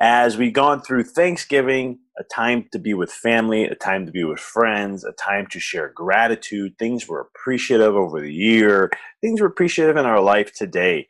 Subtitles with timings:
[0.00, 4.24] as we've gone through Thanksgiving, a time to be with family, a time to be
[4.24, 8.90] with friends, a time to share gratitude, things we're appreciative over the year,
[9.20, 11.08] things we're appreciative in our life today.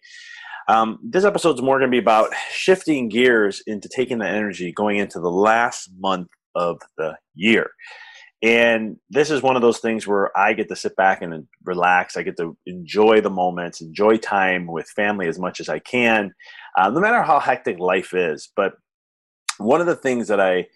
[0.69, 4.73] Um, this episode is more going to be about shifting gears into taking the energy
[4.73, 7.71] going into the last month of the year.
[8.43, 12.17] And this is one of those things where I get to sit back and relax.
[12.17, 16.35] I get to enjoy the moments, enjoy time with family as much as I can,
[16.79, 18.51] uh, no matter how hectic life is.
[18.55, 18.75] But
[19.59, 20.67] one of the things that I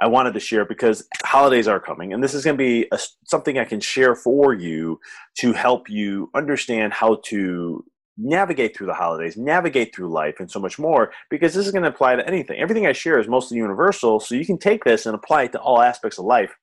[0.00, 2.98] I wanted to share because holidays are coming, and this is going to be a,
[3.26, 4.98] something I can share for you
[5.40, 7.84] to help you understand how to
[8.16, 11.12] navigate through the holidays, navigate through life, and so much more.
[11.28, 12.58] Because this is going to apply to anything.
[12.58, 15.60] Everything I share is mostly universal, so you can take this and apply it to
[15.60, 16.56] all aspects of life,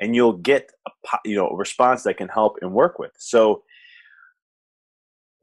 [0.00, 0.90] and you'll get a
[1.24, 3.12] you know a response that can help and work with.
[3.18, 3.62] So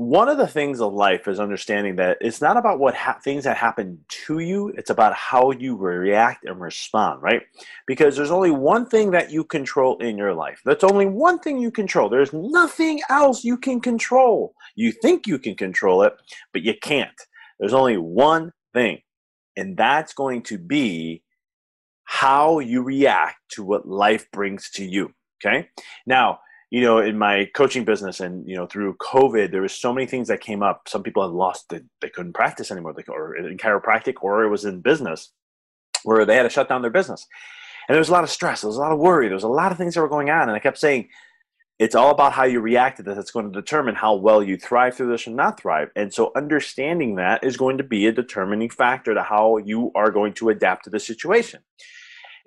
[0.02, 3.44] one of the things of life is understanding that it's not about what ha- things
[3.44, 7.44] that happen to you it's about how you react and respond right?
[7.86, 10.60] Because there's only one thing that you control in your life.
[10.66, 12.10] That's only one thing you control.
[12.10, 14.56] There's nothing else you can control.
[14.76, 16.14] You think you can control it
[16.52, 17.22] but you can't.
[17.60, 19.02] There's only one thing
[19.56, 21.22] and that's going to be
[22.14, 25.14] how you react to what life brings to you
[25.44, 25.70] okay
[26.06, 26.40] now
[26.72, 30.08] you know, in my coaching business and, you know, through COVID, there was so many
[30.08, 30.88] things that came up.
[30.88, 34.50] Some people had lost, they, they couldn't practice anymore, they, or in chiropractic, or it
[34.50, 35.34] was in business
[36.04, 37.28] where they had to shut down their business.
[37.88, 39.44] And there was a lot of stress, there was a lot of worry, there was
[39.44, 40.44] a lot of things that were going on.
[40.44, 41.10] And I kept saying,
[41.78, 43.18] it's all about how you react to this.
[43.18, 45.90] It's going to determine how well you thrive through this or not thrive.
[45.96, 50.12] And so understanding that is going to be a determining factor to how you are
[50.12, 51.62] going to adapt to the situation.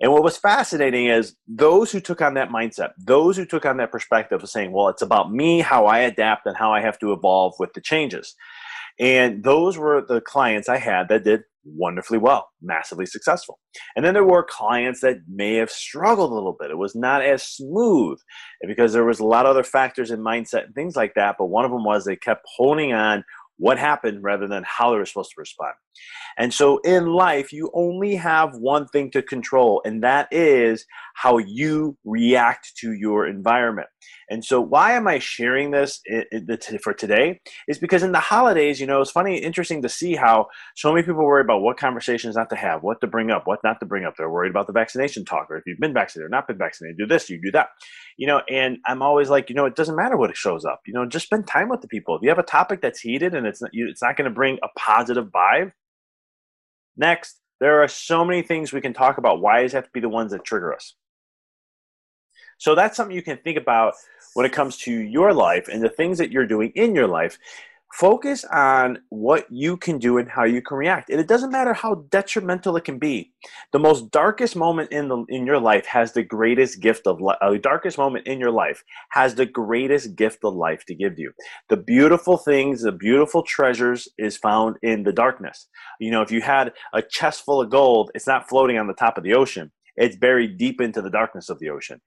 [0.01, 3.77] And what was fascinating is those who took on that mindset, those who took on
[3.77, 6.99] that perspective of saying, well, it's about me, how I adapt, and how I have
[6.99, 8.35] to evolve with the changes.
[8.99, 13.59] And those were the clients I had that did wonderfully well, massively successful.
[13.95, 16.71] And then there were clients that may have struggled a little bit.
[16.71, 18.19] It was not as smooth
[18.65, 21.35] because there was a lot of other factors in mindset and things like that.
[21.37, 23.23] But one of them was they kept holding on
[23.57, 25.73] what happened rather than how they were supposed to respond.
[26.37, 31.37] And so in life, you only have one thing to control, and that is how
[31.37, 33.87] you react to your environment.
[34.29, 36.01] And so, why am I sharing this
[36.81, 37.41] for today?
[37.67, 41.05] Is because in the holidays, you know, it's funny, interesting to see how so many
[41.05, 43.85] people worry about what conversations not to have, what to bring up, what not to
[43.85, 44.15] bring up.
[44.17, 46.97] They're worried about the vaccination talk, or if you've been vaccinated or not been vaccinated,
[46.97, 47.69] do this, you do that.
[48.17, 50.81] You know, and I'm always like, you know, it doesn't matter what it shows up.
[50.87, 52.15] You know, just spend time with the people.
[52.15, 54.57] If you have a topic that's heated and it's not, it's not going to bring
[54.63, 55.71] a positive vibe,
[56.97, 57.39] next.
[57.59, 59.41] There are so many things we can talk about.
[59.41, 60.95] Why does it have to be the ones that trigger us?
[62.57, 63.93] So that's something you can think about
[64.33, 67.37] when it comes to your life and the things that you're doing in your life
[67.95, 71.09] focus on what you can do and how you can react.
[71.09, 73.31] And it doesn't matter how detrimental it can be.
[73.71, 77.37] The most darkest moment in the in your life has the greatest gift of life
[77.41, 81.17] uh, the darkest moment in your life has the greatest gift of life to give
[81.17, 81.31] you.
[81.69, 85.67] The beautiful things the beautiful treasures is found in the darkness.
[85.99, 88.93] You know if you had a chest full of gold it's not floating on the
[88.93, 89.71] top of the ocean.
[89.95, 92.01] It's buried deep into the darkness of the ocean.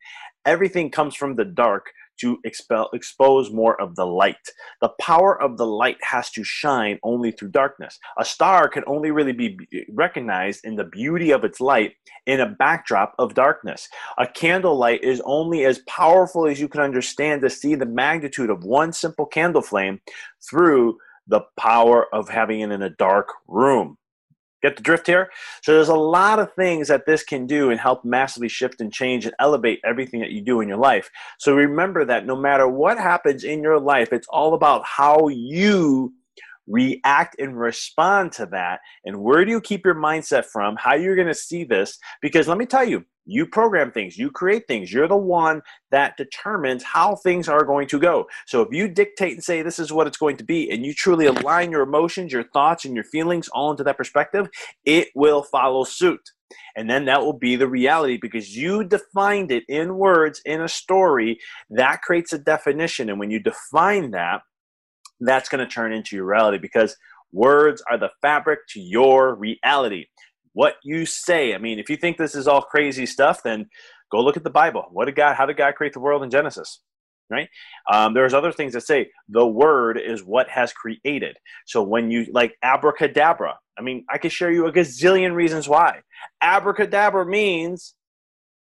[0.45, 1.87] Everything comes from the dark
[2.21, 4.37] to expel, expose more of the light.
[4.81, 7.99] The power of the light has to shine only through darkness.
[8.19, 9.59] A star can only really be
[9.91, 11.95] recognized in the beauty of its light
[12.27, 13.89] in a backdrop of darkness.
[14.19, 18.51] A candle light is only as powerful as you can understand to see the magnitude
[18.51, 20.01] of one simple candle flame
[20.49, 23.98] through the power of having it in a dark room.
[24.63, 25.31] Get the drift here?
[25.63, 28.93] So there's a lot of things that this can do and help massively shift and
[28.93, 31.11] change and elevate everything that you do in your life.
[31.39, 36.13] So remember that no matter what happens in your life, it's all about how you
[36.67, 38.81] react and respond to that.
[39.05, 40.77] And where do you keep your mindset from?
[40.77, 41.99] How you're going to see this?
[42.21, 44.93] Because let me tell you, you program things, you create things.
[44.93, 48.27] You're the one that determines how things are going to go.
[48.47, 50.95] So if you dictate and say this is what it's going to be, and you
[50.95, 54.49] truly align your emotions, your thoughts, and your feelings all into that perspective,
[54.85, 56.33] it will follow suit.
[56.75, 60.69] And then that will be the reality because you defined it in words in a
[60.69, 61.39] story.
[61.69, 63.11] That creates a definition.
[63.11, 64.41] And when you define that,
[65.21, 66.97] that's going to turn into your reality because
[67.33, 70.07] words are the fabric to your reality
[70.53, 71.55] what you say.
[71.55, 73.69] I mean, if you think this is all crazy stuff, then
[74.11, 74.87] go look at the Bible.
[74.91, 75.37] What did God?
[75.37, 76.81] How did God create the world in Genesis?
[77.31, 77.49] Right.
[77.93, 81.37] Um, there's other things that say the word is what has created.
[81.67, 86.01] So when you like abracadabra, I mean, I could share you a gazillion reasons why.
[86.41, 87.95] Abracadabra means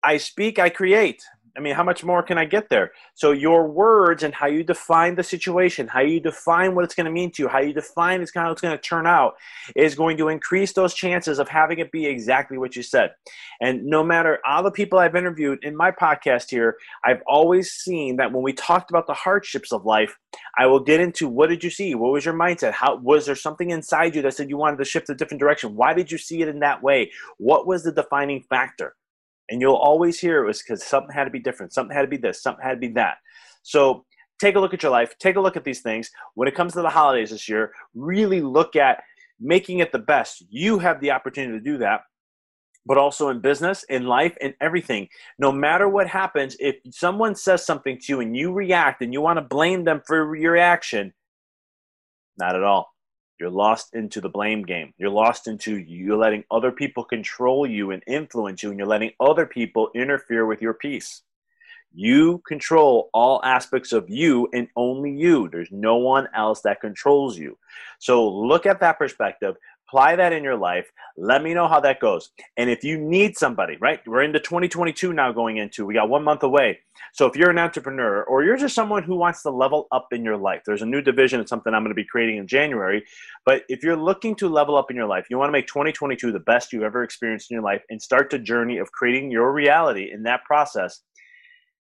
[0.03, 1.23] I speak, I create.
[1.56, 2.93] I mean, how much more can I get there?
[3.14, 7.06] So your words and how you define the situation, how you define what it's going
[7.06, 9.35] to mean to you, how you define it's how it's going to turn out,
[9.75, 13.11] is going to increase those chances of having it be exactly what you said.
[13.61, 18.17] And no matter all the people I've interviewed in my podcast here, I've always seen
[18.17, 20.17] that when we talked about the hardships of life,
[20.56, 21.94] I will get into what did you see?
[21.94, 22.73] What was your mindset?
[22.73, 25.75] How was there something inside you that said you wanted to shift a different direction?
[25.75, 27.11] Why did you see it in that way?
[27.38, 28.94] What was the defining factor?
[29.50, 32.08] And you'll always hear it was because something had to be different, something had to
[32.08, 33.17] be this, something had to be that.
[33.62, 34.05] So
[34.41, 36.11] take a look at your life, take a look at these things.
[36.35, 39.02] When it comes to the holidays this year, really look at
[39.40, 40.45] making it the best.
[40.49, 42.02] You have the opportunity to do that
[42.87, 45.09] but also in business, in life, in everything.
[45.38, 49.21] No matter what happens, if someone says something to you and you react and you
[49.21, 51.12] want to blame them for your reaction,
[52.38, 52.89] not at all.
[53.40, 54.92] You're lost into the blame game.
[54.99, 59.12] You're lost into you're letting other people control you and influence you, and you're letting
[59.18, 61.23] other people interfere with your peace.
[61.92, 65.49] You control all aspects of you and only you.
[65.49, 67.59] There's no one else that controls you.
[67.99, 69.56] So look at that perspective
[69.90, 70.90] apply that in your life.
[71.16, 72.30] Let me know how that goes.
[72.56, 74.00] And if you need somebody, right?
[74.06, 76.78] We're into 2022 now going into, we got one month away.
[77.12, 80.25] So if you're an entrepreneur or you're just someone who wants to level up in
[80.25, 81.40] your life, there's a new division.
[81.40, 83.04] It's something I'm going to be creating in January.
[83.44, 86.32] But if you're looking to level up in your life, you want to make 2022
[86.32, 89.52] the best you've ever experienced in your life and start the journey of creating your
[89.52, 91.02] reality in that process,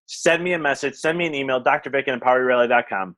[0.06, 3.16] send me a message, send me an email, drvicken at empoweryourreality.com.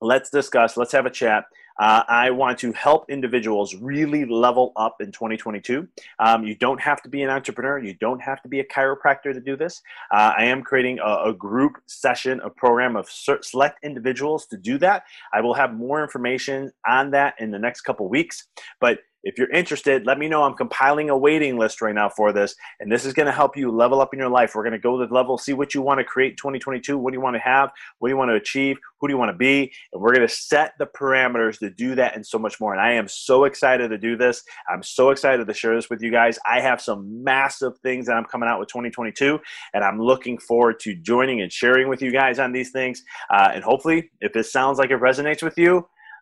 [0.00, 1.44] Let's discuss, let's have a chat.
[1.78, 5.86] Uh, I want to help individuals really level up in 2022.
[6.18, 7.78] Um, you don't have to be an entrepreneur.
[7.78, 9.82] You don't have to be a chiropractor to do this.
[10.10, 14.78] Uh, I am creating a, a, group session, a program of select individuals to do
[14.78, 15.04] that.
[15.32, 18.48] I will have more information on that in the next couple weeks.
[18.80, 20.44] But if you're interested, let me know.
[20.44, 23.56] I'm compiling a waiting list right now for this, and this is going to help
[23.56, 24.54] you level up in your life.
[24.54, 26.96] We're going to go to the level, see what you want to create 2022.
[26.96, 27.70] What do you want to have?
[27.98, 28.78] What do you want to achieve?
[29.00, 29.72] Who do you want to be?
[29.92, 32.72] And we're going to set the parameters to do that and so much more.
[32.72, 34.42] And I am so excited to do this.
[34.70, 36.38] I'm so excited to share this with you guys.
[36.48, 39.38] I have some massive things that I'm coming out with 2022,
[39.74, 43.02] and I'm looking forward to joining and sharing with you guys on these things.
[43.32, 45.86] Uh, and hopefully, if this sounds like it resonates with you,